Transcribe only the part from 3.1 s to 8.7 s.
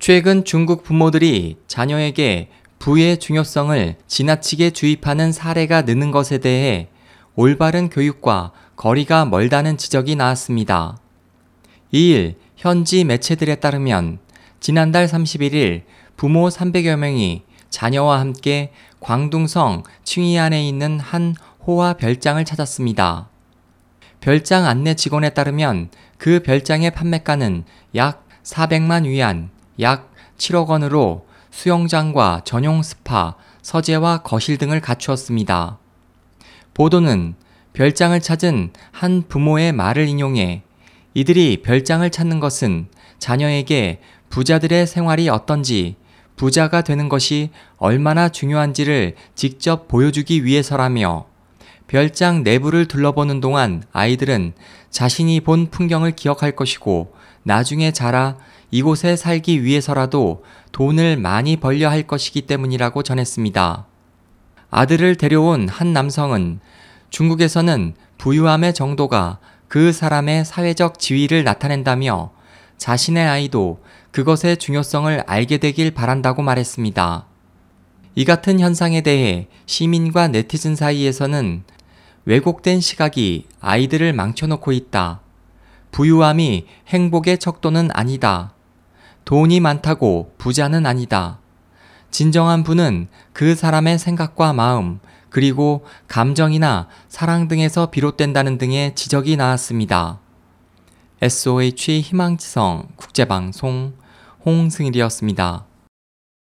중요성을 지나치게 주입하는 사례가 느는 것에 대해 올바른 교육과